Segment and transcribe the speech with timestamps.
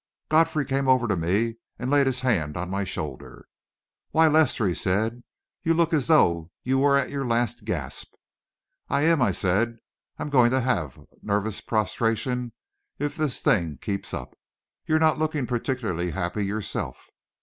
[0.29, 3.47] Godfrey came over to me and laid his hand on my shoulder.
[4.09, 5.21] "Why, Lester," he said,
[5.61, 8.13] "you look as though you were at your last gasp."
[8.89, 9.77] "I am," I said.
[10.17, 12.51] "I'm going to have nervous prostration
[12.97, 14.35] if this thing keeps up.
[14.87, 16.97] You're not looking particularly happy yourself."